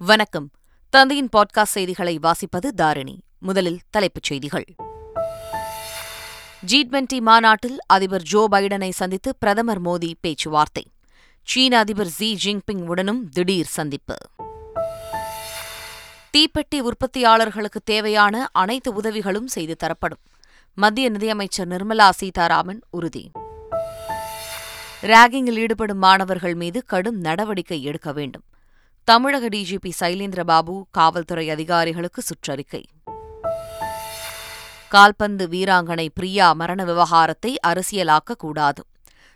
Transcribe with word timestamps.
வணக்கம். 0.00 0.50
தந்தையின் 0.90 1.28
பாட்காஸ்ட் 1.36 1.62
செய்திகளை 1.62 2.18
வாசிப்பது 2.18 2.68
தாரிணி. 2.68 3.20
முதலில் 3.38 3.80
தலைப்புச் 3.90 4.22
செய்திகள். 4.22 4.64
ஜி 6.60 6.88
டுவெண்டி 6.88 7.20
மாநாட்டில் 7.20 7.78
அதிபர் 7.86 8.22
ஜோ 8.22 8.48
பைடனை 8.50 8.90
சந்தித்து 8.90 9.36
பிரதமர் 9.36 9.82
மோடி 9.82 10.12
பேச்சுவார்த்தை. 10.20 10.86
சீன 11.42 11.78
அதிபர் 11.78 12.06
ஜி 12.06 12.38
ஜின்பிங் 12.44 12.86
உடனும் 12.86 13.28
திடீர் 13.28 13.66
சந்திப்பு. 13.66 14.16
தீப்பெட்டி 16.30 16.80
உற்பத்தியாளர்களுக்கு 16.80 17.80
தேவையான 17.84 18.48
அனைத்து 18.52 18.92
உதவிகளும் 18.92 19.46
செய்து 19.46 19.76
தரப்படும். 19.76 20.20
மத்திய 20.74 21.08
நிதியமைச்சர் 21.08 21.68
நிர்மலா 21.68 22.10
சீதாராமன் 22.10 22.82
உறுதி. 22.90 23.30
ராகிங்கில் 25.02 25.56
ஈடுபடும் 25.56 25.98
மாணவர்கள் 25.98 26.54
மீது 26.54 26.84
கடும் 26.84 27.20
நடவடிக்கை 27.20 27.82
எடுக்க 27.82 28.12
வேண்டும். 28.12 28.42
தமிழக 29.08 29.48
டிஜிபி 29.48 29.90
சைலேந்திரபாபு 30.00 30.82
காவல்துறை 30.90 31.50
அதிகாரிகளுக்கு 31.50 32.22
சுற்றறிக்கை. 32.22 32.82
கால்பந்து 34.88 35.48
வீராங்கனை 35.48 36.08
பிரியா 36.14 36.52
மரண 36.52 36.84
விவகாரத்தை 36.84 37.56
அரசியலாக்க 37.66 38.32
கூடாது 38.38 38.84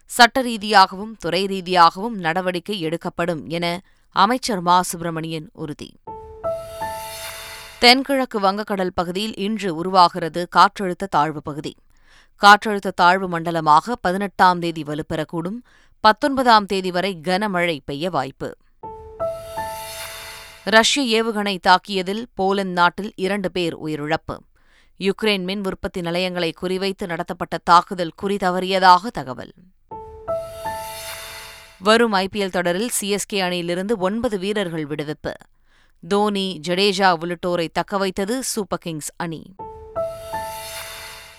சட்ட 0.06 0.40
ரீதியாகவும் 0.40 1.16
துறை 1.16 1.46
ரீதியாகவும் 1.46 2.16
நடவடிக்கை 2.18 2.80
எடுக்கப்படும் 2.80 3.48
என 3.48 3.82
அமைச்சர் 4.08 4.60
மா. 4.60 4.82
சுப்பிரமணியன் 4.82 5.50
உறுதி. 5.52 5.94
தென்கிழக்கு 7.78 8.40
வங்கக்கடல் 8.40 8.90
பகுதியில் 8.94 9.34
இன்று 9.36 9.74
உருவாகிறது 9.74 10.48
காற்றழுத்த 10.56 11.06
தாழ்வு 11.10 11.42
பகுதி. 11.42 11.76
காற்றழுத்த 12.42 12.90
தாழ்வு 12.94 13.28
மண்டலமாக 13.28 13.96
பதினெட்டாம் 13.96 14.58
தேதி 14.58 14.82
வலுப்பெறக்கூடும். 14.82 15.58
பத்தொன்பதாம் 16.00 16.66
தேதி 16.66 16.90
வரை 16.90 17.20
கனமழை 17.28 17.78
பெய்ய 17.84 18.10
வாய்ப்பு. 18.10 18.56
ரஷ்ய 20.64 21.24
ஏவுகணை 21.24 21.58
தாக்கியதில் 21.62 22.24
போலந்து 22.34 22.72
நாட்டில் 22.72 23.12
இரண்டு 23.16 23.50
பேர் 23.50 23.78
உயிரிழப்பு. 23.78 24.36
யுக்ரைன் 24.98 25.42
மின் 25.42 25.64
உற்பத்தி 25.64 26.00
நிலையங்களை 26.00 26.54
குறிவைத்து 26.62 27.06
நடத்தப்பட்ட 27.06 27.58
தாக்குதல் 27.64 28.12
குறிதவறியதாக 28.22 29.06
தகவல். 29.06 29.52
வரும் 31.78 32.12
ஐபிஎல் 32.12 32.50
தொடரில் 32.50 32.90
சிஎஸ்கே 33.00 33.40
அணியிலிருந்து 33.40 33.96
ஒன்பது 33.96 34.38
வீரர்கள் 34.38 34.86
விடுவிப்பு. 34.86 35.32
தோனி 36.08 36.60
ஜடேஜா 36.68 37.16
உள்ளிட்டோரை 37.20 37.68
தக்கவைத்தது 37.72 38.38
சூப்பர் 38.38 38.78
கிங்ஸ் 38.78 39.12
அணி. 39.16 39.54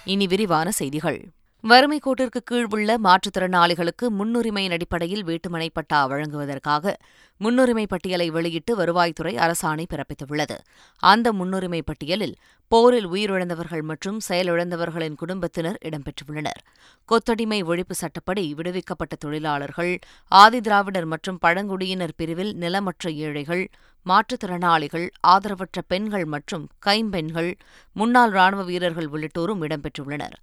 இனி 0.04 0.28
விரிவான 0.28 0.72
செய்திகள். 0.72 1.32
வறுமை 1.70 1.98
கோட்டிற்கு 2.06 2.40
கீழ் 2.44 2.72
உள்ள 2.76 2.96
மாற்றுத்திறனாளிகளுக்கு 3.04 4.06
முன்னுரிமையின் 4.20 4.74
அடிப்படையில் 4.78 5.22
வீட்டுமனை 5.26 5.68
பட்டா 5.74 6.00
வழங்குவதற்காக 6.06 6.96
முன்னுரிமை 7.42 7.86
பட்டியலை 7.88 8.28
வெளியிட்டு 8.30 8.74
வருவாய்த்துறை 8.80 9.34
அரசாணை 9.46 9.86
பிறப்பித்துள்ளது. 9.94 10.58
அந்த 11.04 11.34
முன்னுரிமை 11.34 11.82
பட்டியலில் 11.82 12.36
போரில் 12.72 13.08
உயிரிழந்தவர்கள் 13.08 13.84
மற்றும் 13.92 14.20
செயலிழந்தவர்களின் 14.30 15.18
குடும்பத்தினர் 15.22 15.80
இடம்பெற்றுள்ளனர். 15.88 16.62
கொத்தடிமை 17.10 17.64
ஒழிப்பு 17.64 17.98
சட்டப்படி 18.04 18.54
விடுவிக்கப்பட்ட 18.54 19.16
தொழிலாளர்கள் 19.16 19.94
ஆதிதிராவிடர் 20.32 21.12
மற்றும் 21.16 21.42
பழங்குடியினர் 21.46 22.18
பிரிவில் 22.18 22.54
நிலமற்ற 22.56 23.12
ஏழைகள் 23.26 23.66
மாற்றுத்திறனாளிகள் 24.06 25.10
ஆதரவற்ற 25.28 25.80
பெண்கள் 25.88 26.26
மற்றும் 26.26 26.66
கைம்பெண்கள் 26.80 27.54
முன்னாள் 27.94 28.34
ராணுவ 28.40 28.64
வீரர்கள் 28.64 29.12
உள்ளிட்டோரும் 29.16 29.64
இடம்பெற்றுள்ளனர். 29.68 30.36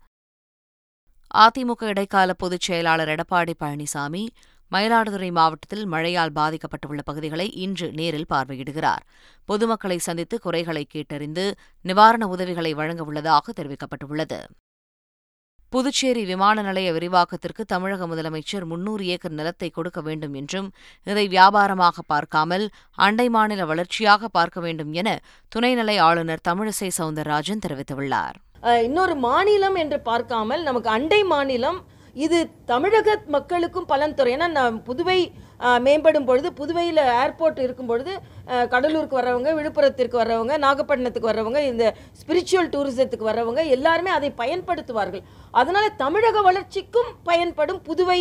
அதிமுக 1.34 1.84
இடைக்கால 1.84 2.32
பொதுச் 2.32 2.60
செயலாளர் 2.60 3.08
எடப்பாடி 3.08 3.54
பழனிசாமி 3.60 4.28
மயிலாடுதுறை 4.72 5.30
மாவட்டத்தில் 5.32 5.86
மழையால் 5.86 6.32
பாதிக்கப்பட்டுள்ள 6.34 7.00
பகுதிகளை 7.04 7.50
இன்று 7.50 7.92
நேரில் 7.92 8.26
பார்வையிடுகிறார். 8.28 9.04
பொதுமக்களை 9.44 9.96
சந்தித்து 9.98 10.38
குறைகளை 10.38 10.86
கேட்டறிந்து 10.94 11.52
நிவாரண 11.82 12.26
உதவிகளை 12.26 12.74
வழங்க 12.74 13.04
உள்ளதாக 13.04 13.52
தெரிவிக்கப்பட்டுள்ளது. 13.52 14.40
புதுச்சேரி 15.72 16.24
விமான 16.24 16.62
நிலைய 16.62 16.92
விரிவாக்கத்திற்கு 16.92 17.64
தமிழக 17.64 18.06
முதலமைச்சர் 18.06 18.64
முன்னூறு 18.64 19.06
ஏக்கர் 19.06 19.32
நிலத்தை 19.32 19.70
கொடுக்க 19.70 20.00
வேண்டும் 20.00 20.34
என்றும் 20.34 20.72
இதை 21.04 21.28
வியாபாரமாக 21.28 21.98
பார்க்காமல் 22.06 22.70
அண்டை 22.94 23.28
மாநில 23.28 23.64
வளர்ச்சியாக 23.64 24.28
பார்க்க 24.28 24.60
வேண்டும் 24.60 24.92
என 24.92 25.20
துணைநிலை 25.56 25.98
ஆளுநர் 26.00 26.46
தமிழிசை 26.48 26.90
சவுந்தரராஜன் 26.98 27.64
தெரிவித்துள்ளார். 27.66 28.34
இன்னொரு 28.86 29.14
மாநிலம் 29.28 29.76
என்று 29.82 29.98
பார்க்காமல் 30.08 30.62
நமக்கு 30.68 30.88
அண்டை 30.96 31.20
மாநிலம் 31.32 31.78
இது 32.24 32.38
தமிழக 32.70 33.08
மக்களுக்கும் 33.34 33.88
பலன் 33.92 34.14
தரும். 34.18 34.34
ஏன்னா 34.36 34.48
நான் 34.56 34.74
புதுவை 34.88 35.18
மேம்படும் 35.84 36.26
பொழுது 36.28 36.48
புதுவையில் 36.58 37.00
ஏர்போர்ட் 37.22 37.58
இருக்கும் 37.64 37.90
பொழுது 37.90 38.12
கடலூருக்கு 38.72 39.18
வர்றவங்க 39.18 39.50
விழுப்புரத்திற்கு 39.58 40.16
வர்றவங்க 40.20 40.54
நாகப்பட்டினத்துக்கு 40.64 41.30
வர்றவங்க 41.30 41.60
இந்த 41.70 41.84
ஸ்பிரிச்சுவல் 42.20 42.70
டூரிசத்துக்கு 42.74 43.28
வர்றவங்க 43.30 43.62
எல்லாருமே 43.76 44.12
அதை 44.18 44.30
பயன்படுத்துவார்கள். 44.42 45.24
அதனால் 45.60 45.96
தமிழக 46.02 46.42
வளர்ச்சிக்கும் 46.48 47.10
பயன்படும் 47.30 47.80
புதுவை 47.88 48.20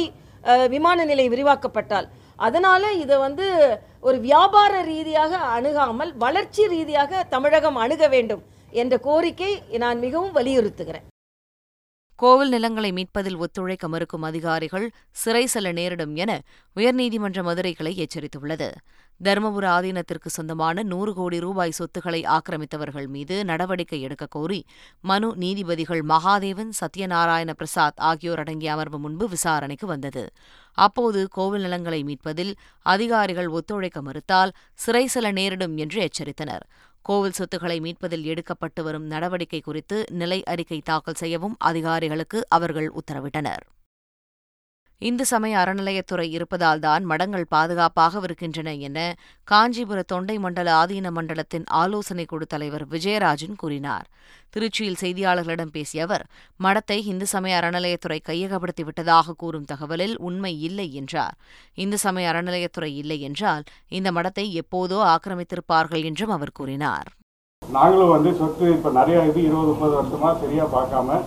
விமான 0.74 1.06
நிலையம் 1.12 1.34
விரிவாக்கப்பட்டால். 1.36 2.10
அதனால் 2.48 2.88
இதை 3.04 3.16
வந்து 3.28 3.48
ஒரு 4.08 4.18
வியாபார 4.28 4.74
ரீதியாக 4.92 5.42
அணுகாமல் 5.58 6.12
வளர்ச்சி 6.26 6.64
ரீதியாக 6.76 7.24
தமிழகம் 7.36 7.82
அணுக 7.86 8.04
வேண்டும். 8.16 8.44
என்ற 8.72 8.98
கோரிக்கை 8.98 9.64
நான் 9.78 10.00
மிகவும் 10.00 10.36
வலியுறுத்துகிறேன். 10.36 11.08
கோவில் 12.16 12.50
நிலங்களை 12.50 12.92
மீட்பதில் 12.92 13.38
ஒத்துழைக்க 13.38 13.88
மறுக்கும் 13.88 14.22
அதிகாரிகள் 14.22 14.92
சிறை 15.12 15.46
செல்ல 15.46 15.72
நேரிடும் 15.72 16.16
என 16.16 16.42
உயர்நீதிமன்ற 16.76 17.44
மதுரை 17.44 17.74
கிளை 17.74 18.08
எச்சரித்துள்ளது. 18.08 18.72
தருமபுர 19.24 19.66
ஆதீனத்திற்கு 19.68 20.26
சொந்தமான 20.26 20.84
நூறு 20.84 21.14
கோடி 21.14 21.40
ரூபாய் 21.40 21.72
சொத்துக்களை 21.72 22.24
ஆக்கிரமித்தவர்கள் 22.24 23.08
மீது 23.08 23.46
நடவடிக்கை 23.46 24.02
எடுக்க 24.02 24.26
கோரி 24.26 24.66
மனு 25.02 25.36
நீதிபதிகள் 25.36 26.02
மகாதேவன் 26.02 26.70
சத்யநாராயண 26.80 27.54
பிரசாத் 27.54 28.00
ஆகியோர் 28.00 28.40
அடங்கிய 28.40 28.72
அமர்வு 28.72 29.00
முன்பு 29.00 29.30
விசாரணைக்கு 29.30 29.88
வந்தது. 29.88 30.30
அப்போது 30.74 31.28
கோவில் 31.28 31.62
நிலங்களை 31.62 32.04
மீட்பதில் 32.04 32.54
அதிகாரிகள் 32.80 33.48
ஒத்துழைக்க 33.48 34.02
மறுத்தால் 34.02 34.52
சிறை 34.74 35.08
செல்ல 35.08 35.32
நேரிடும் 35.32 35.78
என்று 35.78 36.08
எச்சரித்தனர். 36.08 36.66
கோவில் 37.02 37.32
சொத்துக்களை 37.32 37.80
மீட்பதில் 37.80 38.26
எடுக்கப்பட்டு 38.26 38.84
வரும் 38.84 39.06
நடவடிக்கை 39.06 39.62
குறித்து 39.62 40.06
நிலை 40.10 40.44
அறிக்கை 40.44 40.82
தாக்கல் 40.82 41.16
செய்யவும் 41.16 41.56
அதிகாரிகளுக்கு 41.60 42.46
அவர்கள் 42.50 42.90
உத்தரவிட்டனர். 42.90 43.64
இந்து 45.02 45.26
சமய 45.26 45.54
அறநிலையத்துறை 45.58 46.26
இருப்பதால்தான் 46.30 47.04
மடங்கள் 47.06 47.46
பாதுகாப்பாக 47.50 48.22
இருக்கின்றன 48.24 48.74
என 48.88 48.98
காஞ்சிபுர 49.48 50.00
தொண்டை 50.04 50.36
மண்டல 50.40 50.70
ஆதீன 50.80 51.12
மண்டலத்தின் 51.12 51.66
ஆலோசனைக் 51.82 52.28
குழு 52.28 52.46
தலைவர் 52.46 52.86
விஜயராஜன் 52.88 53.56
கூறினார். 53.56 54.08
திருச்சியில் 54.54 55.00
செய்தியாளர்களிடம் 55.02 55.72
பேசிய 55.72 56.04
அவர் 56.04 56.26
மடத்தை 56.60 56.98
இந்து 57.04 57.28
சமய 57.28 57.60
அறநிலையத்துறை 57.60 58.20
கையகப்படுத்தி 58.30 58.86
விட்டதாக 58.86 59.36
கூறும் 59.38 59.70
தகவலில் 59.72 60.16
உண்மை 60.20 60.54
இல்லை 60.62 60.88
என்றார். 60.94 61.36
இந்து 61.76 61.98
சமய 61.98 62.34
அறநிலையத்துறை 62.34 62.92
இல்லை 62.96 63.20
என்றால் 63.20 63.64
இந்த 63.90 64.12
மடத்தை 64.12 64.48
எப்போதோ 64.64 65.00
ஆக்கிரமித்திருப்பார்கள் 65.14 66.04
என்றும் 66.04 66.30
அவர் 66.30 66.52
கூறினார். 66.52 67.10
நாங்களும் 67.62 68.10
வந்து 68.10 68.32
சொத்து 68.34 68.66
இப்ப 68.72 68.92
நிறைய 68.92 69.20
இது 69.26 69.40
இருபது 69.44 69.72
முப்பது 69.72 69.94
வருஷமா 69.98 70.30
சரியா 70.40 70.66
பார்க்காம 70.76 71.20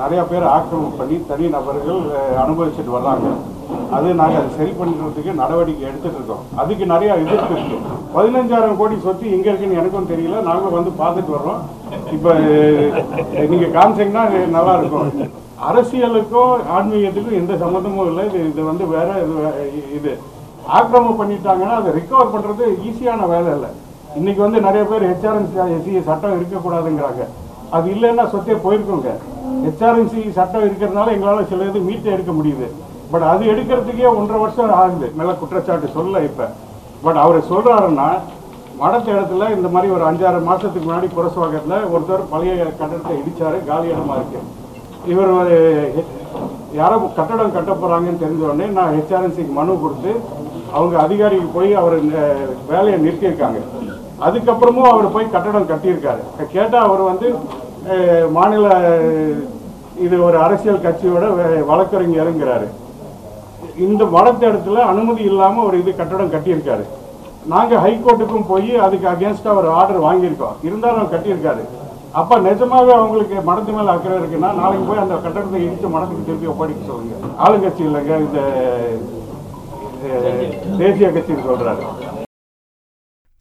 நிறைய 0.00 0.20
பேர் 0.30 0.44
ஆக்கிரமிப்பு 0.54 0.98
பண்ணி 1.00 1.16
தனி 1.28 1.46
நபர்கள் 1.54 2.02
அனுபவிச்சுட்டு 2.42 2.92
வர்றாங்க. 2.96 3.28
அது 3.96 4.08
நாங்கள் 4.20 4.40
அதை 4.40 4.50
சரி 4.58 4.72
பண்ணுறதுக்கு 4.78 5.32
நடவடிக்கை 5.40 5.84
எடுத்துட்டு 5.88 6.18
இருக்கோம். 6.18 6.44
அதுக்கு 6.60 6.84
நிறைய 6.92 7.10
எதிர்ப்பு 7.22 7.54
இருக்கு. 7.56 7.78
பதினஞ்சாயிரம் 8.14 8.78
கோடி 8.80 8.96
சொத்து 9.06 9.32
எங்கே 9.36 9.50
இருக்குன்னு 9.50 9.80
எனக்கும் 9.80 10.10
தெரியல. 10.12 10.42
நாங்களும் 10.48 10.78
வந்து 10.78 10.92
பார்த்துட்டு 11.00 11.34
வர்றோம். 11.36 11.60
இப்போ 12.16 12.30
நீங்கள் 13.52 13.74
காமிச்சிங்கன்னா 13.76 14.24
நல்லா 14.56 14.74
இருக்கும். 14.80 15.08
அரசியலுக்கும் 15.68 16.54
ஆன்மீகத்துக்கும் 16.76 17.38
எந்த 17.40 17.52
சம்மந்தமும் 17.62 18.08
இல்லை. 18.10 18.24
இது 18.30 18.40
இது 18.50 18.62
வந்து 18.70 18.84
வேற 18.94 19.08
இது 19.98 20.12
ஆக்கிரமம் 20.78 21.18
பண்ணிட்டாங்கன்னா 21.20 21.76
அதை 21.80 21.90
ரிகவர் 21.98 22.32
பண்ணுறது 22.34 22.64
ஈஸியான 22.88 23.26
வேலை 23.34 23.50
இல்லை. 23.56 23.70
இன்னைக்கு 24.18 24.40
வந்து 24.46 24.60
நிறைய 24.68 24.84
பேர் 24.90 25.08
ஹெச்ஆர்என்சி 25.10 25.92
சட்டம் 26.10 26.36
இருக்கக்கூடாதுங்கிறாங்க. 26.38 27.24
அது 27.76 27.86
இல்லைன்னா 27.94 28.24
சொத்தே 28.34 28.54
போயிருக்கோங்க. 28.66 29.10
ஹெச்ஆர்என்சி 29.64 30.20
சட்டம் 30.38 30.66
இருக்கிறதுனால 30.66 31.12
எங்களால் 31.16 31.50
சில 31.52 31.68
இது 31.70 31.80
மீட்டு 31.88 32.08
எடுக்க 32.14 32.32
முடியுது. 32.38 32.66
பட் 33.12 33.26
அது 33.32 33.44
எடுக்கிறதுக்கே 33.52 34.08
ஒன்றரை 34.18 34.40
வருஷம் 34.44 34.74
ஆகுது. 34.80 35.06
மேல 35.18 35.34
குற்றச்சாட்டு 35.42 35.88
சொல்ல 35.98 36.22
இப்போ. 36.28 36.46
பட் 37.04 37.20
அவர் 37.24 37.38
சொல்கிறாருன்னா 37.52 38.08
மடத்த 38.80 39.08
இடத்துல 39.14 39.46
இந்த 39.56 39.68
மாதிரி 39.74 39.88
ஒரு 39.96 40.04
அஞ்சாறு 40.08 40.40
மாதத்துக்கு 40.48 40.86
முன்னாடி 40.88 41.08
புரசவாக்கத்தில் 41.14 41.88
ஒருத்தர் 41.94 42.28
பழைய 42.32 42.52
கட்டடத்தை 42.80 43.14
இடித்தார் 43.20 43.56
காலி 43.70 43.88
இடமா 43.92 44.16
இருக்கு. 44.18 44.40
இவர் 45.12 45.30
ஒரு 45.40 45.56
யாரோ 46.78 46.96
கட்டடம் 47.18 47.54
கட்ட 47.56 47.72
போகிறாங்கன்னு 47.72 48.22
தெரிஞ்ச 48.24 48.42
உடனே 48.48 48.66
நான் 48.78 48.94
ஹெச்ஆர்என்சிக்கு 48.96 49.52
மனு 49.58 49.78
கொடுத்து 49.84 50.12
அவங்க 50.76 50.94
அதிகாரிக்கு 51.06 51.48
போய் 51.56 51.70
அவர் 51.80 51.96
வேலையை 52.72 52.98
நிறுத்தியிருக்காங்க. 53.04 53.60
அதுக்கப்புறமும் 54.26 54.90
அவர் 54.92 55.14
போய் 55.16 55.34
கட்டடம் 55.36 55.70
கட்டியிருக்காரு. 55.72 56.22
கேட்டால் 56.54 56.86
அவர் 56.88 57.02
வந்து 57.10 57.28
மாநில 58.36 58.66
இது 60.06 60.16
ஒரு 60.26 60.36
அரசியல் 60.46 60.84
கட்சியோட 60.84 61.24
வழக்கறிஞருங்கிறாரு. 61.70 62.68
இந்த 63.86 64.02
வளர்த்த 64.14 64.42
இடத்துல 64.50 64.84
அனுமதி 64.92 65.22
இல்லாமல் 65.30 65.66
ஒரு 65.68 65.76
இது 65.82 65.90
கட்டடம் 66.00 66.34
கட்டியிருக்காரு. 66.34 66.84
நாங்க 67.52 67.74
ஹைகோர்ட்டுக்கும் 67.84 68.48
போய் 68.52 68.72
அதுக்கு 68.86 69.06
அகேன்ஸ்டாக 69.12 69.58
ஒரு 69.60 69.68
ஆர்டர் 69.80 70.04
வாங்கியிருக்கோம். 70.06 70.56
இருந்தாலும் 70.68 71.00
அவர் 71.00 71.14
கட்டியிருக்காரு. 71.14 71.64
அப்போ 72.20 72.34
நிஜமாவே 72.46 72.92
அவங்களுக்கு 72.98 73.36
மடத்து 73.48 73.72
மேல 73.76 73.94
அக்கறை 73.94 74.18
இருக்குன்னா 74.20 74.50
நாளைக்கு 74.60 74.86
போய் 74.90 75.02
அந்த 75.04 75.16
கட்டடத்தை 75.24 75.60
இடித்து 75.66 75.94
மடத்துக்கு 75.94 76.28
திருப்பி 76.28 76.52
ஒப்படைக்க 76.52 76.90
சொல்லுங்க. 76.90 77.14
ஆளுங்கட்சி 77.46 77.84
இல்லைங்க 77.88 78.14
இந்த 78.26 78.40
தேசிய 80.82 81.08
கட்சின்னு 81.16 81.48
சொல்றாரு. 81.50 81.84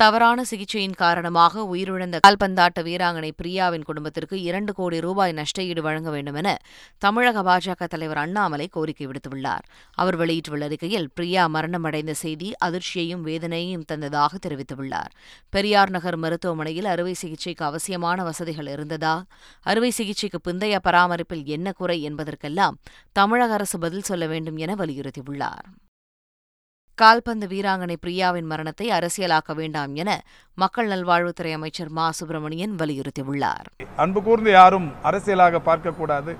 தவறான 0.01 0.43
சிகிச்சையின் 0.49 0.95
காரணமாக 0.95 1.61
உயிரிழந்த 1.75 2.17
கால்பந்தாட்ட 2.27 2.79
வீராங்கனை 2.87 3.31
பிரியாவின் 3.37 3.83
குடும்பத்திற்கு 3.83 4.41
இரண்டு 4.41 4.73
கோடி 4.73 4.99
ரூபாய் 4.99 5.33
நஷ்டஈடு 5.33 5.81
வழங்க 5.81 6.09
வேண்டும் 6.09 6.35
என 6.35 6.49
தமிழக 6.97 7.43
பாஜக 7.43 7.87
தலைவர் 7.87 8.17
அண்ணாமலை 8.17 8.67
கோரிக்கை 8.67 9.07
விடுத்துள்ளார். 9.07 9.63
அவர் 9.91 10.15
வெளியிட்டுள்ள 10.15 10.65
அறிக்கையில் 10.65 11.09
பிரியா 11.13 11.47
மரணமடைந்த 11.47 12.11
செய்தி 12.11 12.51
அதிர்ச்சியையும் 12.65 13.23
வேதனையையும் 13.25 13.87
தந்ததாக 13.91 14.39
தெரிவித்துள்ளார். 14.47 15.11
பெரியார் 15.49 15.89
நகர் 15.89 16.17
மருத்துவமனையில் 16.17 16.85
அறுவை 16.85 17.13
சிகிச்சைக்கு 17.13 17.65
அவசியமான 17.65 18.23
வசதிகள் 18.23 18.67
இருந்ததா? 18.67 19.23
அறுவை 19.61 19.89
சிகிச்சைக்கு 19.89 20.51
பிந்தைய 20.51 20.77
பராமரிப்பில் 20.83 21.43
என்ன 21.45 21.71
குறை 21.71 22.01
என்பதற்கெல்லாம் 22.01 22.77
தமிழக 23.11 23.53
அரசு 23.53 23.79
பதில் 23.79 24.07
சொல்ல 24.11 24.25
வேண்டும் 24.27 24.57
என 24.57 24.73
வலியுறுத்தியுள்ளார். 24.73 25.67
கால்பந்து 26.97 27.45
வீராங்கனை 27.51 27.95
பிரியாவின் 28.03 28.47
மரணத்தை 28.51 28.85
அரசியலாக்க 28.97 29.51
வேண்டாம் 29.59 29.91
என 30.01 30.11
மக்கள் 30.57 30.87
நல்வாழ்வுத்துறை 30.93 31.51
அமைச்சர் 31.57 31.91
மா. 31.97 32.05
சுப்பிரமணியன் 32.19 32.73
வலியுறுத்தியுள்ளார். 32.79 33.67
அன்பு 34.03 34.19
கூர்ந்து 34.27 34.51
யாரும் 34.51 34.87
அரசியலாக 35.09 35.61
பார்க்கக்கூடாது. 35.69 36.33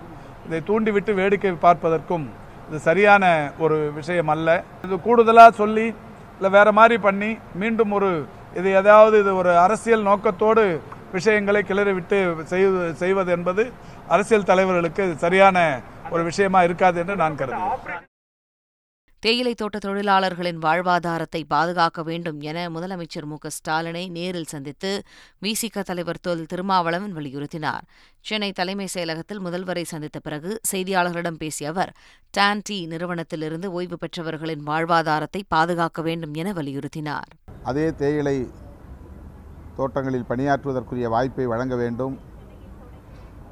இதை 0.48 0.62
தூண்டிவிட்டு 0.70 1.14
வேடிக்கை 1.20 1.54
பார்ப்பதற்கும் 1.66 2.26
இது 2.70 2.80
சரியான 2.88 3.24
ஒரு 3.66 3.78
விஷயம் 4.00 4.32
அல்ல. 4.36 4.50
இது 4.88 4.98
கூடுதலாக 5.06 5.54
சொல்லி 5.62 5.88
இல்லை 6.38 6.52
வேற 6.58 6.72
மாதிரி 6.80 6.98
பண்ணி 7.06 7.32
மீண்டும் 7.62 7.94
ஒரு 8.00 8.12
இது 8.60 8.70
ஏதாவது 8.82 9.16
இது 9.24 9.32
ஒரு 9.44 9.54
அரசியல் 9.66 10.08
நோக்கத்தோடு 10.10 10.66
விஷயங்களை 11.16 11.64
கிளறிவிட்டு 11.70 12.18
செய்வது 12.54 12.90
செய்வது 13.04 13.32
என்பது 13.38 13.66
அரசியல் 14.16 14.50
தலைவர்களுக்கு 14.52 15.06
சரியான 15.26 15.58
ஒரு 16.14 16.24
விஷயமா 16.32 16.62
இருக்காது 16.70 16.98
என்று 17.04 17.16
நான் 17.24 17.42
கருதுகிறேன். 17.42 18.07
தேயிலை 19.20 19.54
தோட்ட 19.54 19.78
தொழிலாளர்களின் 19.78 20.60
வாழ்வாதாரத்தை 20.60 21.44
பாதுகாக்க 21.48 22.04
வேண்டும் 22.04 22.40
என 22.40 22.70
முதலமைச்சர் 22.70 23.26
மு. 23.26 23.36
ஸ்டாலினை 23.48 24.10
நேரில் 24.10 24.44
சந்தித்து 24.44 25.04
விசிக 25.42 25.82
தலைவர் 25.82 26.20
தொல். 26.20 26.46
திருமாவளவன் 26.46 27.16
வலியுறுத்தினார். 27.16 27.86
சென்னை 28.20 28.52
தலைமைச் 28.52 28.98
செயலகத்தில் 28.98 29.44
முதல்வரை 29.46 29.84
சந்தித்த 29.84 30.20
பிறகு 30.20 30.60
செய்தியாளர்களிடம் 30.72 31.38
பேசிய 31.38 31.70
அவர் 31.70 31.94
டான் 32.32 32.62
டி 32.64 32.86
நிறுவனத்திலிருந்து 32.86 33.72
ஓய்வு 33.72 33.98
பெற்றவர்களின் 33.98 34.64
வாழ்வாதாரத்தை 34.68 35.42
பாதுகாக்க 35.48 36.02
வேண்டும் 36.02 36.34
என 36.34 36.54
வலியுறுத்தினார். 36.54 37.32
அதே 37.64 37.96
தேயிலை 37.96 38.48
தோட்டங்களில் 39.76 40.30
பணியாற்றுவதற்குரிய 40.30 41.10
வாய்ப்பை 41.10 41.46
வழங்க 41.46 41.76
வேண்டும். 41.76 42.20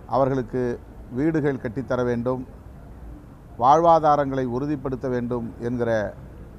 அவர்களுக்கு 0.08 0.80
வீடுகள் 1.12 1.64
கட்டித்தர 1.64 2.04
வேண்டும். 2.04 2.64
வாழ்வாதாரங்களை 3.62 4.46
உறுதிப்படுத்த 4.56 5.08
வேண்டும் 5.14 5.48
என்கிற 5.68 5.90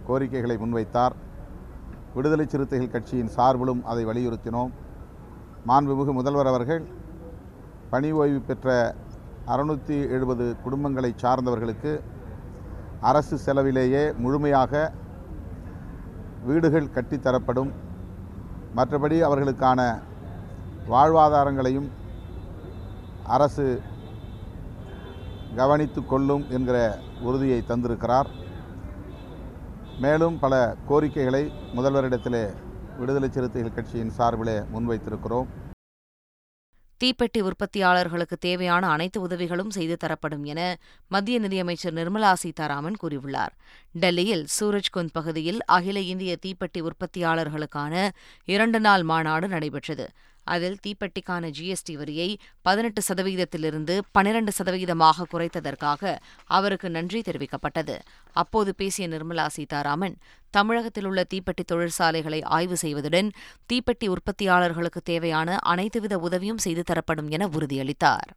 கோரிக்கைகளை 0.07 0.57
முன்வைத்தார். 0.63 1.15
விடுதலை 2.15 2.47
சிறுத்தைகள் 2.53 2.93
கட்சியின் 2.95 3.35
சார்பிலும் 3.37 3.83
அதை 3.91 4.03
வலியுறுத்தினோம். 4.11 4.73
மாண்புமிகு 5.69 6.13
முதல்வர் 6.19 6.51
அவர்கள் 6.53 6.83
பணி 7.91 8.11
ஓய்வு 8.21 8.41
பெற்ற 8.49 8.75
அறுநூற்றி 9.55 9.97
எழுபது 10.15 10.45
குடும்பங்களை 10.65 11.11
சார்ந்தவர்களுக்கு 11.23 11.93
அரசு 13.09 13.37
செலவிலேயே 13.39 14.05
முழுமையாக 14.25 14.93
வீடுகள் 16.47 16.95
கட்டித்தரப்படும் 16.95 17.71
மற்றபடி 18.77 19.17
அவர்களுக்கான 19.27 19.81
வாழ்வாதாரங்களையும் 20.93 21.89
அரசு 23.37 23.67
கவனித்து 25.57 26.07
கொள்ளும் 26.07 26.47
என்கிற 26.51 26.79
உறுதியை 27.21 27.63
தந்திருக்கிறார். 27.69 28.31
மேலும் 29.99 30.39
பல 30.39 30.77
கோரிக்கைகளை 30.87 31.53
முதல்வரிடத்திலே 31.77 32.45
விடுதலை 32.99 33.29
சிறுத்தைகள் 33.31 33.75
கட்சியின் 33.75 34.17
சார்பிலே 34.19 34.59
முன்வைத்திருக்கிறோம். 34.75 35.47
தீப்பெட்டி 37.05 37.39
உற்பத்தியாளர்களுக்கு 37.39 38.37
தேவையான 38.41 38.89
அனைத்து 38.89 39.21
உதவிகளும் 39.21 39.71
செய்து 39.71 39.97
தரப்படும் 39.97 40.45
என 40.45 40.77
மத்திய 41.09 41.39
நிதியமைச்சர் 41.39 41.95
நிர்மலா 41.95 42.33
சீதாராமன் 42.33 42.97
கூறியுள்ளார். 43.03 43.53
டெல்லியில் 43.93 44.47
சூரஜ்குந்த் 44.61 45.13
பகுதியில் 45.13 45.65
அகில 45.65 46.01
இந்திய 46.01 46.37
தீப்பெட்டி 46.47 46.79
உற்பத்தியாளர்களுக்கான 46.79 48.09
இரண்டு 48.45 48.81
நாள் 48.81 49.03
மாநாடு 49.03 49.49
நடைபெற்றது. 49.49 50.09
அதில் 50.55 50.79
தீப்பெட்டிக்கான 50.87 51.51
ஜிஎஸ்டி 51.59 51.95
வரியை 51.97 52.29
பதினெட்டு 52.63 53.03
சதவீதத்திலிருந்து 53.09 53.95
பனிரண்டு 54.13 54.53
சதவீதமாக 54.59 55.27
குறைத்ததற்காக 55.33 56.17
அவருக்கு 56.59 56.91
நன்றி 56.91 57.21
தெரிவிக்கப்பட்டது. 57.21 57.97
அப்போது 58.37 58.73
பேசிய 58.75 59.07
நிர்மலா 59.09 59.47
சீதாராமன் 59.47 60.17
தமிழகத்தில் 60.51 61.05
உள்ள 61.05 61.21
தீப்பெட்டி 61.35 61.65
தொழிற்சாலைகளை 61.67 62.41
ஆய்வு 62.57 62.77
செய்வதுடன் 62.83 63.31
தீப்பெட்டி 63.73 64.09
உற்பத்தியாளர்களுக்கு 64.09 65.03
தேவையான 65.05 65.59
அனைத்துவித 65.73 66.17
உதவியும் 66.29 66.65
செய்து 66.67 66.83
தரப்படும் 66.83 67.29
என 67.29 67.47
உறுதியளித்தார். 67.47 68.31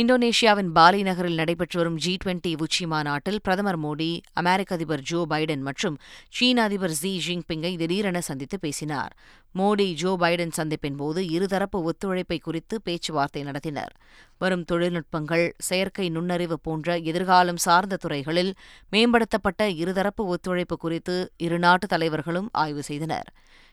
இந்தோனேஷியாவின் 0.00 0.70
பாலி 0.76 0.98
நகரில் 1.02 1.38
நடைபெற்று 1.40 1.76
வரும் 1.80 1.96
ஜி 2.04 2.10
டுவெண்டி 2.22 2.50
உச்சி 2.64 2.84
மாநாட்டில் 2.86 3.38
பிரதமர் 3.42 3.78
மோடி 3.84 4.08
அமெரிக்க 4.40 4.74
அதிபர் 4.74 5.04
ஜோ 5.10 5.20
பைடன் 5.30 5.62
மற்றும் 5.68 5.96
சீன 6.36 6.58
அதிபர் 6.62 6.94
ஜி 7.02 7.12
ஜின்பிங்கை 7.26 7.70
திடீரென 7.76 8.20
சந்தித்து 8.20 8.58
பேசினார். 8.58 9.12
மோடி 9.54 9.86
ஜோ 9.94 10.12
பைடன் 10.22 10.52
சந்திப்பின் 10.56 10.98
போது 11.02 11.22
இருதரப்பு 11.36 11.80
ஒத்துழைப்பை 11.90 12.38
குறித்து 12.38 12.82
பேச்சுவார்த்தை 12.82 13.44
நடத்தினர். 13.44 13.94
வரும் 14.38 14.66
தொழில்நுட்பங்கள் 14.72 15.46
செயற்கை 15.68 16.08
நுண்ணறிவு 16.08 16.58
போன்ற 16.60 16.98
எதிர்காலம் 17.12 17.62
சார்ந்த 17.66 17.96
துறைகளில் 17.96 18.52
மேம்படுத்தப்பட்ட 18.92 19.70
இருதரப்பு 19.82 20.24
ஒத்துழைப்பு 20.34 20.76
குறித்து 20.76 21.16
இரு 21.36 21.58
நாட்டு 21.58 21.86
தலைவர்களும் 21.86 22.50
ஆய்வு 22.64 22.82
செய்தனர். 22.82 23.30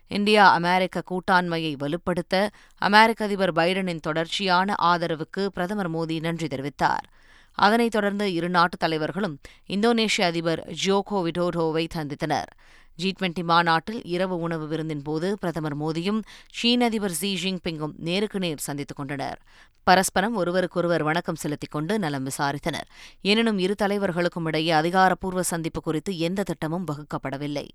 இந்தியா 0.08 0.52
அமெரிக்க 0.52 1.04
கூட்டாண்மையை 1.12 1.76
வலுப்படுத்த 1.76 2.48
அமெரிக்க 2.78 3.26
அதிபர் 3.26 3.54
பைடனின் 3.54 4.00
தொடர்ச்சியான 4.00 4.76
ஆதரவுக்கு 4.82 5.46
பிரதமர் 5.46 5.92
மோடி 5.92 6.20
நன்றி 6.20 6.48
தெரிவித்தார். 6.48 7.06
அதனைத் 7.54 7.92
தொடர்ந்து 7.92 8.34
இரு 8.34 8.50
நாட்டு 8.50 8.78
தலைவர்களும் 8.78 9.40
இந்தோனேஷிய 9.68 10.22
அதிபர் 10.22 10.70
ஜோகோ 10.86 11.12
விடோடோவை 11.12 11.88
சந்தித்தனர். 11.96 12.50
ஜி 12.96 13.14
டுவெண்டி 13.20 13.44
மாநாட்டில் 13.44 14.04
இரவு 14.04 14.40
உணவு 14.40 14.68
விருந்தின் 14.68 15.02
போது 15.02 15.38
பிரதமர் 15.40 15.78
மோடியும் 15.78 16.22
சீன 16.52 16.86
அதிபர் 16.86 17.12
ஜி 17.12 17.40
ஜின்பிங்கும் 17.44 17.94
நேருக்கு 17.98 18.40
நேர் 18.40 18.60
சந்தித்துக் 18.60 18.98
கொண்டனர். 18.98 19.42
பரஸ்பரம் 19.84 20.36
ஒருவருக்கொருவர் 20.36 21.04
வணக்கம் 21.04 21.36
செலுத்திக் 21.36 21.72
கொண்டு 21.72 22.00
நலம் 22.00 22.26
விசாரித்தனர். 22.26 22.88
எனினும் 23.22 23.58
இரு 23.58 23.76
தலைவர்களுக்கும் 23.82 24.46
இடையே 24.46 24.72
அதிகாரப்பூர்வ 24.72 25.42
சந்திப்பு 25.42 25.82
குறித்து 25.82 26.18
எந்த 26.18 26.44
திட்டமும் 26.44 26.86
வகுக்கப்படவில்லை. 26.86 27.68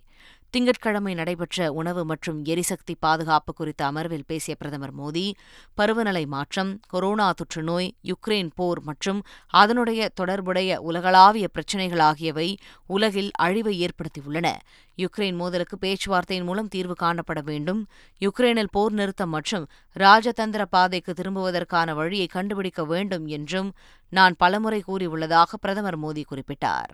திங்கட்கிழமை 0.51 1.15
நடைபெற்ற 1.15 1.73
உணவு 1.73 2.05
மற்றும் 2.05 2.45
எரிசக்தி 2.45 2.97
பாதுகாப்பு 2.99 3.55
குறித்த 3.55 3.87
அமர்வில் 3.87 4.25
பேசிய 4.27 4.57
பிரதமர் 4.57 4.97
மோடி 4.99 5.33
பருவநிலை 5.75 6.27
மாற்றம் 6.27 6.81
கொரோனா 6.89 7.33
தொற்றுநோய் 7.33 7.91
யுக்ரைன் 8.03 8.51
போர் 8.55 8.81
மற்றும் 8.81 9.23
அதனுடைய 9.47 10.09
தொடர்புடைய 10.09 10.81
உலகளாவிய 10.81 11.49
பிரச்சினைகள் 11.49 11.99
ஆகியவை 11.99 12.59
உலகில் 12.87 13.31
அழிவை 13.35 13.87
ஏற்படுத்தியுள்ளன. 13.87 14.57
யுக்ரைன் 15.09 15.35
மோதலுக்கு 15.35 15.79
பேச்சுவார்த்தையின் 15.81 16.45
மூலம் 16.45 16.69
தீர்வு 16.69 16.95
காணப்பட 17.01 17.43
வேண்டும். 17.43 17.87
யுக்ரைனில் 18.21 18.73
போர் 18.73 18.93
நிறுத்தம் 18.93 19.29
மற்றும் 19.29 19.67
ராஜதந்திர 19.97 20.65
பாதைக்கு 20.71 21.13
திரும்புவதற்கான 21.13 21.95
வழியை 21.95 22.27
கண்டுபிடிக்க 22.27 22.85
வேண்டும் 22.85 23.27
என்றும் 23.27 23.73
நான் 24.11 24.37
பலமுறை 24.39 24.83
கூறியுள்ளதாக 24.87 25.61
பிரதமர் 25.61 26.01
மோடி 26.01 26.23
குறிப்பிட்டார். 26.31 26.93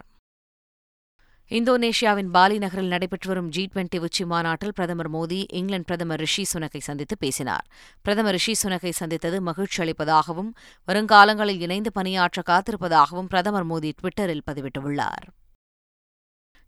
இந்தோனேஷியாவின் 1.51 2.31
பாலி 2.31 2.59
நகரில் 2.59 2.89
நடைபெற்று 2.89 3.29
வரும் 3.29 3.49
ஜி 3.49 3.71
டுவெண்டி 3.73 3.99
உச்சி 3.99 4.25
மாநாட்டில் 4.25 4.73
பிரதமர் 4.73 5.11
மோடி 5.13 5.45
இங்கிலாந்து 5.49 5.85
பிரதமர் 5.85 6.19
ரிஷி 6.19 6.45
சுனக்கை 6.53 6.79
சந்தித்து 6.79 7.19
பேசினார். 7.19 7.67
பிரதமர் 8.03 8.33
ரிஷி 8.33 8.55
சுனக்கை 8.63 8.91
சந்தித்தது 8.91 9.41
மகிழ்ச்சி 9.41 9.83
அளிப்பதாகவும் 9.83 10.51
வருங்காலங்களில் 10.89 11.61
இணைந்து 11.61 11.93
பணியாற்ற 11.93 12.43
காத்திருப்பதாகவும் 12.47 13.29
பிரதமர் 13.29 13.67
மோடி 13.67 13.93
டுவிட்டரில் 14.03 14.47
பதிவிட்டுள்ளார். 14.51 15.27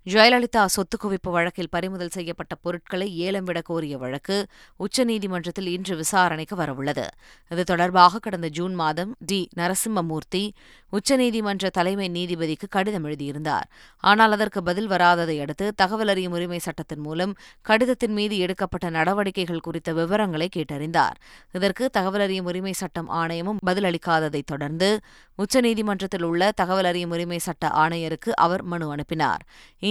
ஜெயலலிதா 0.07 0.65
சொத்து 0.65 0.97
குவிப்பு 1.03 1.31
வழக்கில் 1.31 1.69
பறிமுதல் 1.71 2.09
செய்யப்பட்ட 2.09 2.55
பொருட்களை 2.55 3.17
ஏலம் 3.17 3.45
விட 3.45 3.61
கோரிய 3.61 3.99
வழக்கு 3.99 4.47
உச்சநீதிமன்றத்தில் 4.79 5.67
இன்று 5.67 5.97
விசாரணைக்கு 5.97 6.57
வரவுள்ளது. 6.57 7.07
இது 7.49 7.65
தொடர்பாக 7.65 8.19
கடந்த 8.19 8.49
ஜூன் 8.49 8.75
மாதம் 8.75 9.17
டி. 9.19 9.49
நரசிம்மமூர்த்தி 9.57 10.51
உச்சநீதிமன்ற 10.93 11.71
தலைமை 11.71 12.09
நீதிபதிக்கு 12.09 12.69
கடிதம் 12.69 13.05
எழுதியிருந்தார். 13.05 13.67
ஆனால் 13.97 14.33
அதற்கு 14.33 14.63
பதில் 14.63 14.87
வராததை 14.87 15.41
அடுத்து 15.41 15.73
தகவல் 15.77 16.09
அறியும் 16.09 16.33
உரிமை 16.33 16.59
சட்டத்தின் 16.59 17.01
மூலம் 17.01 17.37
கடிதத்தின் 17.63 18.13
மீது 18.13 18.39
எடுக்கப்பட்ட 18.39 18.91
நடவடிக்கைகள் 18.91 19.61
குறித்த 19.61 19.93
விவரங்களை 19.93 20.49
கேட்டறிந்தார். 20.57 21.19
இதற்கு 21.53 21.91
தகவல் 21.91 22.21
அறியும் 22.21 22.45
உரிமை 22.45 22.73
சட்டம் 22.73 23.11
ஆணையமும் 23.11 23.57
பதிலளிக்காததைத் 23.67 24.51
தொடர்ந்து 24.53 25.01
உச்சநீதிமன்றத்தில் 25.39 26.23
உள்ள 26.23 26.53
தகவல் 26.53 26.85
அறியும் 26.85 27.11
உரிமை 27.11 27.39
சட்ட 27.39 27.69
ஆணையருக்கு 27.69 28.31
அவர் 28.31 28.63
மனு 28.63 28.91
அனுப்பினார். 28.91 29.43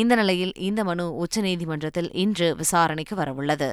இந்த 0.05 0.15
நிலையில் 0.15 0.51
இந்த 0.69 0.81
மனு 0.83 1.03
உச்சநீதிமன்றத்தில் 1.24 2.09
இன்று 2.24 2.47
விசாரணைக்கு 2.55 3.15
வரவுள்ளது. 3.15 3.69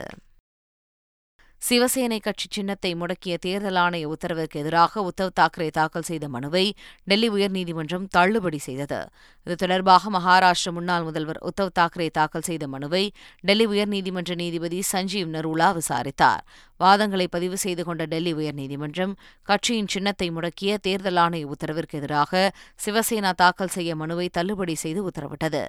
சிவசேனை 1.63 2.17
கட்சி 2.23 2.47
சின்னத்தை 2.55 2.91
முடக்கிய 3.01 3.35
தேர்தல் 3.45 3.79
ஆணைய 3.83 4.05
உத்தரவிற்கு 4.13 4.57
எதிராக 4.63 5.03
உத்தவ் 5.09 5.31
தாக்கரே 5.41 5.69
தாக்கல் 5.77 6.07
செய்த 6.09 6.27
மனுவை 6.29 6.63
டெல்லி 7.11 7.29
உயர்நீதிமன்றம் 7.37 8.07
தள்ளுபடி 8.17 8.59
செய்தது. 8.67 8.99
இது 9.47 9.55
தொடர்பாக 9.63 10.11
மகாராஷ்டிர 10.17 10.73
முன்னாள் 10.79 11.07
முதல்வர் 11.09 11.41
உத்தவ் 11.49 11.73
தாக்கரே 11.79 12.09
தாக்கல் 12.19 12.47
செய்த 12.49 12.67
மனுவை 12.75 13.05
டெல்லி 13.49 13.67
உயர்நீதிமன்ற 13.73 14.35
நீதிபதி 14.43 14.81
சஞ்சீவ் 14.93 15.31
நரூலா 15.37 15.69
விசாரித்தார். 15.79 16.43
வாதங்களை 16.81 17.27
பதிவு 17.35 17.57
செய்து 17.65 17.83
கொண்ட 17.85 18.03
டெல்லி 18.13 18.33
உயர்நீதிமன்றம் 18.35 19.13
கட்சியின் 19.49 19.91
சின்னத்தை 19.95 20.29
முடக்கிய 20.37 20.71
தேர்தல் 20.87 21.21
ஆணைய 21.25 21.51
உத்தரவிற்கு 21.55 21.99
எதிராக 22.01 22.43
சிவசேனா 22.85 23.33
தாக்கல் 23.43 23.73
செய்ய 23.77 23.91
மனுவை 24.03 24.27
தள்ளுபடி 24.39 24.77
செய்து 24.85 25.01
உத்தரவிட்டது. 25.09 25.63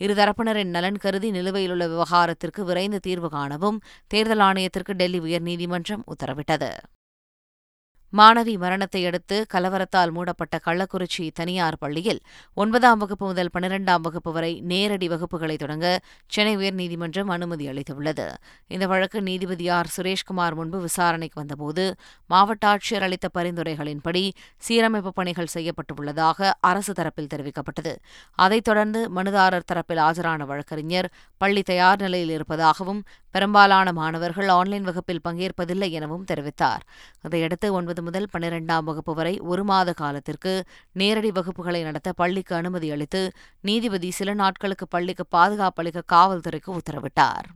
இருதரப்பினரின் 0.00 0.72
நலன் 0.76 1.02
கருதி 1.06 1.30
நிலுவையில் 1.38 1.74
உள்ள 1.76 1.86
விவகாரத்திற்கு 1.94 2.62
விரைந்து 2.70 3.00
தீர்வு 3.08 3.30
காணவும் 3.36 3.80
தேர்தல் 4.14 4.44
ஆணையத்திற்கு 4.48 4.94
டெல்லி 5.02 5.20
உயர்நீதிமன்றம் 5.40 6.02
உத்தரவிட்டது. 6.04 6.70
மாணவி 8.18 8.58
மரணத்தை 8.58 9.06
அடுத்து 9.06 9.46
கலவரத்தால் 9.54 10.10
மூடப்பட்ட 10.10 10.60
கள்ளக்குறிச்சி 10.64 11.30
தனியார் 11.34 11.78
பள்ளியில் 11.78 12.20
ஒன்பதாம் 12.54 12.98
வகுப்பு 12.98 13.26
முதல் 13.26 13.50
பன்னிரெண்டாம் 13.58 14.00
வகுப்பு 14.00 14.32
வரை 14.32 14.60
நேரடி 14.60 15.08
வகுப்புகளை 15.08 15.58
தொடங்க 15.58 16.00
சென்னை 16.26 16.54
உயர்நீதிமன்றம் 16.56 17.30
அனுமதி 17.30 17.66
அளித்துள்ளது. 17.68 18.34
இந்த 18.66 18.86
வழக்கு 18.86 19.22
நீதிபதி 19.22 19.68
ஆர். 19.68 19.90
சுரேஷ்குமார் 19.96 20.54
முன்பு 20.54 20.80
விசாரணைக்கு 20.80 21.40
வந்தபோது 21.40 21.94
மாவட்ட 22.26 22.66
ஆட்சியர் 22.68 23.02
அளித்த 23.02 23.28
பரிந்துரைகளின்படி 23.34 24.32
சீரமைப்பு 24.68 25.08
பணிகள் 25.08 25.52
செய்யப்பட்டுள்ளதாக 25.54 26.50
அரசு 26.60 26.92
தரப்பில் 26.92 27.30
தெரிவிக்கப்பட்டது. 27.34 27.96
அதைத் 28.34 28.64
தொடர்ந்து 28.64 29.10
மனுதாரர் 29.14 29.68
தரப்பில் 29.72 30.02
ஆஜரான 30.08 30.46
வழக்கறிஞர் 30.46 31.10
பள்ளி 31.38 31.62
தயார் 31.62 32.00
நிலையில் 32.00 32.30
இருப்பதாகவும் 32.30 33.02
பெரும்பாலான 33.30 33.92
மாணவர்கள் 33.92 34.48
ஆன்லைன் 34.48 34.82
வகுப்பில் 34.82 35.20
பங்கேற்பதில்லை 35.28 35.90
எனவும் 35.90 36.24
தெரிவித்தார். 36.30 36.82
இதையடுத்து 37.22 37.72
ஒன்பது 37.72 37.99
முதல் 38.02 38.28
பன்னிரெண்டாம் 38.32 38.84
வகுப்பு 38.84 39.14
வரை 39.14 39.38
ஒரு 39.38 39.64
மாத 39.64 39.92
காலத்திற்கு 39.92 40.52
நேரடி 40.92 41.30
வகுப்புகளை 41.30 41.82
நடத்த 41.82 42.12
பள்ளிக்கு 42.12 42.54
அனுமதி 42.54 42.90
அளித்து 42.90 43.22
நீதிபதி 43.60 44.10
சில 44.10 44.34
நாட்களுக்கு 44.34 44.88
பள்ளிக்கு 44.88 45.26
பாதுகாப்பு 45.26 45.82
அளிக்க 45.82 46.02
காவல்துறைக்கு 46.16 46.78
உத்தரவிட்டார். 46.80 47.48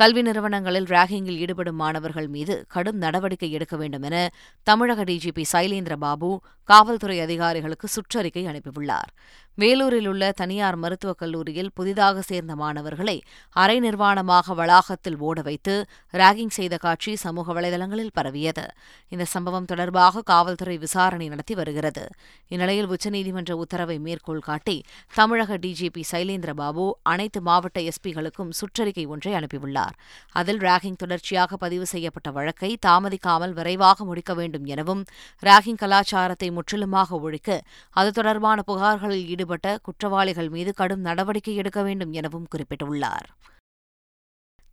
கல்வி 0.00 0.22
நிறுவனங்களில் 0.22 0.84
ராகிங்கில் 0.84 1.40
ஈடுபடும் 1.44 1.76
மாணவர்கள் 1.76 2.28
மீது 2.28 2.64
கடும் 2.68 2.96
நடவடிக்கை 2.96 3.52
எடுக்க 3.52 3.76
வேண்டும் 3.76 4.02
என 4.02 4.30
தமிழக 4.62 5.04
டிஜிபி 5.04 5.42
சைலேந்திர 5.52 5.96
பாபு 5.96 6.40
காவல்துறை 6.64 7.20
அதிகாரிகளுக்கு 7.20 7.88
சுற்றறிக்கை 7.94 8.42
அனுப்பியுள்ளார். 8.50 9.10
வேலூரில் 9.54 10.06
உள்ள 10.06 10.32
தனியார் 10.32 10.76
மருத்துவக் 10.76 11.18
கல்லூரியில் 11.18 11.70
புதிதாக 11.74 12.20
சேர்ந்த 12.20 12.56
மாணவர்களை 12.56 13.22
அரை 13.50 13.80
நிர்வாணமாக 13.80 14.54
வளாகத்தில் 14.54 15.18
ஓட 15.18 15.42
வைத்து 15.42 15.86
ராகிங் 16.12 16.54
செய்த 16.58 16.76
காட்சி 16.76 17.16
சமூக 17.16 17.60
வலைதளங்களில் 17.60 18.10
பரவியது. 18.12 18.64
இந்த 19.08 19.24
சம்பவம் 19.24 19.64
தொடர்பாக 19.64 20.22
காவல்துறை 20.22 20.78
விசாரணை 20.78 21.28
நடத்தி 21.28 21.54
வருகிறது. 21.54 22.08
இந்நிலையில் 22.48 22.88
உச்சநீதிமன்ற 22.88 23.50
உத்தரவை 23.50 23.98
மேற்கோள் 23.98 24.38
காட்டி 24.38 24.82
தமிழக 25.14 25.58
டிஜிபி 25.58 26.02
சைலேந்திர 26.12 26.52
பாபு 26.52 26.98
அனைத்து 27.02 27.40
மாவட்ட 27.40 27.80
எஸ்பிகளுக்கும் 27.80 28.56
சுற்றறிக்கை 28.60 29.06
ஒன்றை 29.06 29.34
அனுப்பியுள்ளார். 29.34 29.89
அதில் 30.32 30.60
ராகிங் 30.60 30.96
தொடர்ச்சியாக 30.96 31.56
பதிவு 31.56 31.86
செய்யப்பட்ட 31.86 32.30
வழக்கை 32.30 32.70
தாமதிக்காமல் 32.86 33.52
விரைவாக 33.52 34.04
முடிக்க 34.04 34.34
வேண்டும் 34.34 34.66
எனவும் 34.66 35.02
ராகிங் 35.42 35.80
கலாச்சாரத்தை 35.84 36.50
முற்றிலுமாக 36.50 37.20
ஒழிக்க 37.20 37.60
அது 37.90 38.12
தொடர்பான 38.12 38.62
புகார்களில் 38.66 39.26
ஈடுபட்ட 39.26 39.78
குற்றவாளிகள் 39.82 40.48
மீது 40.48 40.72
கடும் 40.72 41.00
நடவடிக்கை 41.00 41.54
எடுக்க 41.54 41.82
வேண்டும் 41.82 42.12
எனவும் 42.12 42.48
குறிப்பிட்டுள்ளார். 42.56 43.28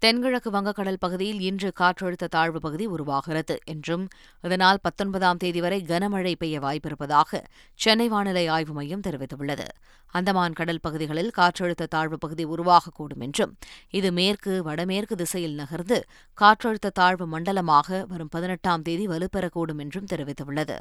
தென்கிழக்கு 0.01 0.49
வங்கக்கடல் 0.51 0.99
பகுதியில் 0.99 1.39
இன்று 1.41 1.71
காற்றழுத்த 1.79 2.25
தாழ்வு 2.27 2.59
பகுதி 2.59 2.85
உருவாகிறது 2.85 3.55
என்றும் 3.65 4.03
இதனால் 4.43 4.79
பத்தொன்பதாம் 4.81 5.37
தேதி 5.37 5.61
வரை 5.61 5.79
கனமழை 5.87 6.33
பெய்ய 6.35 6.59
வாய்ப்பிருப்பதாக 6.59 7.39
சென்னை 7.79 8.07
வானிலை 8.07 8.47
ஆய்வு 8.47 8.73
மையம் 8.73 9.05
தெரிவித்துள்ளது. 9.07 9.65
அந்தமான் 10.13 10.53
கடல் 10.53 10.81
பகுதிகளில் 10.81 11.31
காற்றழுத்த 11.37 11.87
தாழ்வு 11.89 12.17
பகுதி 12.17 12.43
உருவாகக்கூடும் 12.45 13.23
என்றும் 13.25 13.51
இது 13.89 14.11
மேற்கு 14.11 14.63
வடமேற்கு 14.63 15.15
திசையில் 15.15 15.55
நகர்ந்து 15.55 15.97
காற்றழுத்த 16.37 16.89
தாழ்வு 16.89 17.25
மண்டலமாக 17.27 18.05
வரும் 18.07 18.31
பதினெட்டாம் 18.31 18.81
தேதி 18.81 19.07
வலுப்பெறக்கூடும் 19.07 19.81
என்றும் 19.85 20.07
தெரிவித்துள்ளது. 20.13 20.77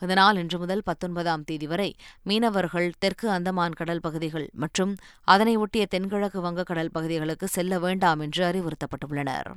இதனால் 0.00 0.36
இன்று 0.36 0.58
முதல் 0.58 0.82
பத்தொன்பதாம் 0.82 1.44
தேதி 1.44 1.66
வரை 1.66 1.90
மீனவர்கள் 2.22 2.88
தெற்கு 2.98 3.28
அந்தமான் 3.30 3.72
கடல் 3.72 4.00
பகுதிகள் 4.00 4.48
மற்றும் 4.54 4.94
அதனை 5.24 5.56
ஒட்டிய 5.56 5.86
தென்கிழக்கு 5.86 6.40
வங்கக்கடல் 6.48 6.94
பகுதிகளுக்கு 6.98 7.48
செல்ல 7.48 7.78
வேண்டாம் 7.78 8.20
என்று 8.20 8.44
அறிவுறுத்தப்பட்டுள்ளனர். 8.60 9.50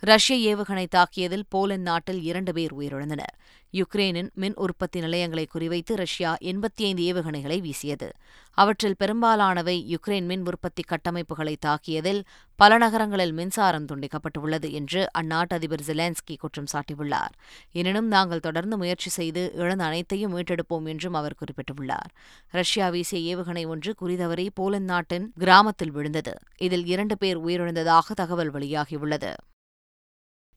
ரஷ்ய 0.00 0.56
ஏவுகணை 0.56 0.86
தாக்கியதில் 0.96 1.48
போலந்து 1.48 1.82
நாட்டில் 1.82 2.22
இரண்டு 2.22 2.52
பேர் 2.52 2.74
உயிரிழந்தனர். 2.74 3.32
யுக்ரேனின் 3.72 4.28
மின் 4.34 4.54
உற்பத்தி 4.54 5.00
நிலையங்களை 5.00 5.48
குறிவைத்து 5.54 5.94
ரஷ்யா 5.94 6.36
எண்பத்தி 6.40 6.82
ஐந்து 6.82 7.02
ஏவுகணைகளை 7.02 7.60
வீசியது. 7.60 8.08
அவற்றில் 8.50 8.94
பெரும்பாலானவை 8.98 9.94
யுக்ரைன் 9.94 10.22
மின் 10.22 10.46
உற்பத்தி 10.46 10.82
கட்டமைப்புகளை 10.88 11.56
தாக்கியதில் 11.66 12.22
பல 12.56 12.76
நகரங்களில் 12.76 13.32
மின்சாரம் 13.32 13.86
துண்டிக்கப்பட்டுள்ளது 13.86 14.70
என்று 14.70 15.10
அந்நாட்டு 15.18 15.54
அதிபர் 15.54 15.84
ஜெலன்ஸ்கி 15.86 16.36
குற்றம் 16.38 16.70
சாட்டியுள்ளார். 16.72 17.34
எனினும் 17.72 18.06
நாங்கள் 18.06 18.40
தொடர்ந்து 18.40 18.76
முயற்சி 18.76 19.10
செய்து 19.10 19.52
இழந்த 19.54 19.84
அனைத்தையும் 19.84 20.36
மீட்டெடுப்போம் 20.36 20.84
என்றும் 20.84 21.14
அவர் 21.14 21.38
குறிப்பிட்டுள்ளார். 21.42 22.10
ரஷ்யா 22.50 22.88
வீசிய 22.88 23.36
ஏவுகணை 23.36 23.66
ஒன்று 23.66 23.94
குறிதவறி 24.02 24.48
போலந்து 24.54 24.92
நாட்டின் 24.92 25.32
கிராமத்தில் 25.38 25.90
விழுந்தது. 25.90 26.34
இதில் 26.58 26.86
இரண்டு 26.86 27.18
பேர் 27.18 27.38
உயிரிழந்ததாக 27.38 28.14
தகவல் 28.14 28.52
வெளியாகியுள்ளது. 28.52 29.34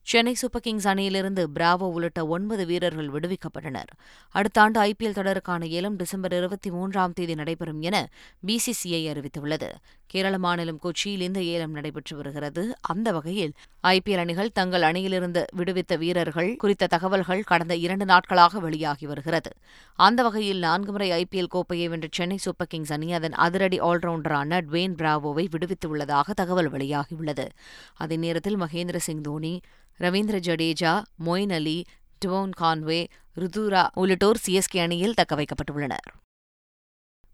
சென்னை 0.04 0.34
சூப்பர் 0.34 0.62
கிங்ஸ் 0.62 0.88
அணியிலிருந்து 0.88 1.48
பிராவோ 1.56 1.88
உள்ளிட்ட 1.96 2.28
ஒன்பது 2.28 2.66
வீரர்கள் 2.66 3.10
விடுவிக்கப்பட்டனர். 3.10 3.92
அடுத்த 4.30 4.62
ஆண்டு 4.62 4.82
ஐபிஎல் 4.82 5.18
தொடருக்கான 5.20 5.68
ஏலம் 5.68 5.96
டிசம்பர் 5.96 6.34
இருபத்தி 6.34 6.72
மூன்றாம் 6.72 7.14
தேதி 7.14 7.36
நடைபெறும் 7.36 7.82
என 7.82 8.10
பிசிசிஐ 8.48 9.04
அறிவித்துள்ளது. 9.12 9.70
கேரள 10.08 10.38
மாநிலம் 10.38 10.80
கொச்சியில் 10.84 11.22
இந்த 11.22 11.42
ஏலம் 11.42 11.72
நடைபெற்று 11.72 12.16
வருகிறது. 12.16 12.76
அந்த 12.82 13.12
வகையில் 13.12 13.54
ஐபிஎல் 13.84 14.18
அணிகள் 14.18 14.52
தங்கள் 14.52 14.82
அணியிலிருந்து 14.82 15.46
விடுவித்த 15.58 15.98
வீரர்கள் 15.98 16.56
குறித்த 16.56 16.88
தகவல்கள் 16.88 17.44
கடந்த 17.44 17.76
இரண்டு 17.76 18.06
நாட்களாக 18.06 18.60
வெளியாகி 18.60 19.06
வருகிறது. 19.06 19.52
அந்த 19.96 20.24
வகையில் 20.24 20.60
நான்கு 20.60 20.92
முறை 20.92 21.12
ஐபிஎல் 21.12 21.48
கோப்பையை 21.48 21.88
வென்ற 21.88 22.08
சென்னை 22.12 22.38
சூப்பர் 22.38 22.68
கிங்ஸ் 22.68 22.94
அணி 22.94 23.14
அதன் 23.14 23.32
அதிரடி 23.32 23.80
ஆல்ரவுண்டரான 23.80 24.62
டுவேன் 24.72 24.96
பிராவோவை 24.98 25.46
விடுவித்துள்ளதாக 25.52 26.34
தகவல் 26.36 26.72
வெளியாகியுள்ளது. 26.72 27.48
அதே 27.96 28.16
நேரத்தில் 28.16 28.58
மகேந்திர 28.58 28.98
சிங் 28.98 29.22
தோனி 29.22 29.62
ரவீந்திர 30.02 30.40
ஜடேஜா 30.48 31.02
மொயின் 31.26 31.54
அலி 31.54 31.86
டுவோன் 32.26 32.50
கான்வே 32.62 33.08
ருதுரா 33.36 33.88
உள்ளிட்டோர் 33.94 34.38
சிஎஸ்கே 34.48 34.82
அணியில் 34.82 35.14
தக்க 35.14 35.36
வைக்கப்பட்டுள்ளனர். 35.36 36.08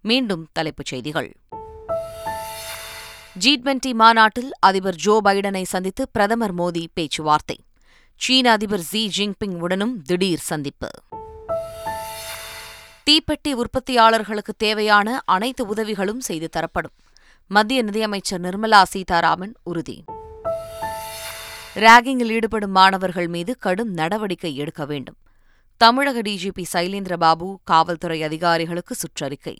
மீண்டும் 0.01 0.47
தலைப்புச் 0.51 0.85
செய்திகள். 0.85 1.37
ஜி 3.33 3.61
டுவெண்டி 3.61 3.93
மாநாட்டில் 3.93 4.51
அதிபர் 4.59 4.95
ஜோ 4.95 5.21
பைடனை 5.23 5.63
சந்தித்து 5.63 6.09
பிரதமர் 6.09 6.55
மோடி 6.55 6.85
பேச்சுவார்த்தை. 6.93 7.59
சீன 8.15 8.51
அதிபர் 8.51 8.79
ஜி 8.79 9.11
ஜின்பிங் 9.17 9.59
உடனும் 9.59 10.01
திடீர் 10.01 10.39
சந்திப்பு. 10.39 10.89
தீப்பெட்டி 13.09 13.53
உற்பத்தியாளர்களுக்கு 13.53 14.53
தேவையான 14.57 15.21
அனைத்து 15.25 15.65
உதவிகளும் 15.65 16.19
செய்து 16.19 16.49
தரப்படும். 16.49 16.95
மத்திய 17.47 17.83
நிதியமைச்சர் 17.83 18.41
நிர்மலா 18.41 18.83
சீதாராமன் 18.83 19.53
உறுதி. 19.63 20.03
ராகிங்கில் 21.77 22.29
ஈடுபடும் 22.29 22.71
மாணவர்கள் 22.71 23.27
மீது 23.27 23.57
கடும் 23.57 23.93
நடவடிக்கை 23.93 24.55
எடுக்க 24.55 24.85
வேண்டும். 24.85 25.15
தமிழக 25.77 26.21
டிஜிபி 26.21 26.63
சைலேந்திரபாபு 26.73 27.55
காவல்துறை 27.63 28.23
அதிகாரிகளுக்கு 28.23 28.95
சுற்றறிக்கை. 28.95 29.57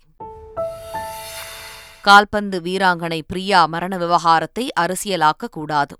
கால்பந்து 2.01 2.61
வீராங்கனை 2.61 3.21
பிரியா 3.27 3.65
மரண 3.65 3.97
விவகாரத்தை 3.97 4.71
அரசியலாக்க 4.79 5.47
கூடாது. 5.51 5.99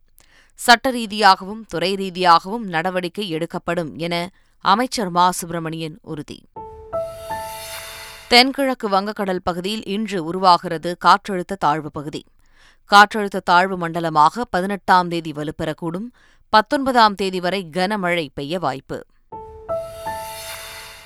சட்ட 0.54 0.90
ரீதியாகவும் 0.90 1.66
துறை 1.66 1.96
ரீதியாகவும் 1.96 2.66
நடவடிக்கை 2.68 3.30
எடுக்கப்படும் 3.30 3.96
என 3.98 4.32
அமைச்சர் 4.60 5.10
மா. 5.10 5.32
சுப்பிரமணியன் 5.32 6.00
உறுதி. 6.02 6.44
தென்கிழக்கு 8.28 8.90
வங்கக்கடல் 8.90 9.40
பகுதியில் 9.44 9.86
இன்று 9.86 10.24
உருவாகிறது 10.24 10.98
காற்றழுத்த 11.06 11.56
தாழ்வு 11.60 11.92
பகுதி. 11.92 12.24
காற்றழுத்த 12.96 13.40
தாழ்வு 13.44 13.78
மண்டலமாக 13.78 14.46
பதினெட்டாம் 14.46 15.08
தேதி 15.08 15.32
வலுப்பெறக்கூடும். 15.32 16.12
பத்தொன்பதாம் 16.50 17.16
தேதி 17.16 17.40
வரை 17.40 17.70
கனமழை 17.72 18.28
பெய்ய 18.34 18.60
வாய்ப்பு. 18.60 19.06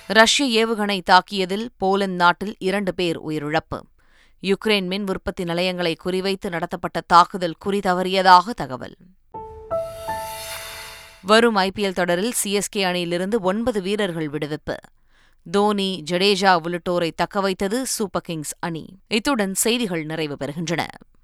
ரஷ்ய 0.08 0.66
ஏவுகணை 0.66 1.02
தாக்கியதில் 1.04 1.68
போலந்து 1.78 2.16
நாட்டில் 2.16 2.56
இரண்டு 2.60 2.94
பேர் 2.94 3.20
உயிரிழப்பு. 3.20 3.80
யுக்ரைன் 4.42 4.86
மின் 4.86 5.10
உற்பத்தி 5.10 5.44
நிலையங்களை 5.44 5.98
குறிவைத்து 6.06 6.50
நடத்தப்பட்ட 6.50 7.02
தாக்குதல் 7.08 7.56
குறிதவறியதாக 7.66 8.50
தகவல். 8.56 8.96
வரும் 11.22 11.56
ஐபிஎல் 11.56 11.94
தொடரில் 11.94 12.34
சிஎஸ்கே 12.44 12.84
அணியிலிருந்து 12.84 13.40
ஒன்பது 13.40 13.82
வீரர்கள் 13.82 14.30
விடுவிப்பு. 14.30 14.76
தோனி 15.52 16.04
ஜடேஜா 16.12 16.58
உள்ளிட்டோரை 16.64 17.12
தக்கவைத்தது 17.16 17.82
சூப்பர் 17.82 18.22
கிங்ஸ் 18.22 18.54
அணி. 18.60 19.00
இத்துடன் 19.08 19.54
செய்திகள் 19.54 20.04
நிறைவு 20.04 20.38
பெறுகின்றன. 20.40 20.86